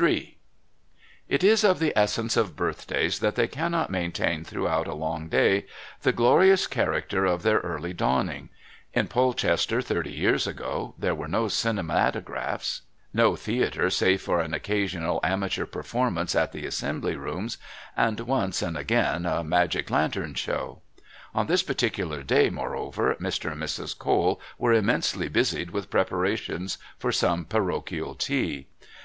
[0.00, 0.38] III
[1.28, 5.66] It is of the essence of birthdays that they cannot maintain throughout a long day
[6.02, 8.50] the glorious character of their early dawning.
[8.92, 12.82] In Polchester thirty years ago there were no cinematographs,
[13.12, 17.58] no theatre save for an occasional amateur performance at the Assembly Rooms
[17.96, 20.82] and, once and again, a magic lantern show.
[21.34, 23.50] On this particular day, moreover, Mr.
[23.50, 23.98] and Mrs.
[23.98, 28.68] Cole were immensely busied with preparations for some parochial tea.